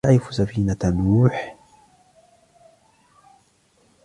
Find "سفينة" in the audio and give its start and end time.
0.35-0.77